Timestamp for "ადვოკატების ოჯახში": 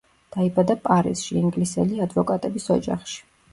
2.09-3.25